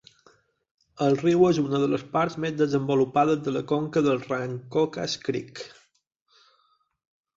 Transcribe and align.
El 1.07 1.17
riu 1.17 1.43
és 1.49 1.59
una 1.63 1.81
de 1.83 1.89
les 1.91 2.05
parts 2.15 2.37
més 2.45 2.57
desenvolupades 2.63 3.45
de 3.49 3.55
la 3.59 3.63
conca 3.73 4.03
del 4.07 4.19
Rancocas 4.25 5.19
Creek. 5.29 5.63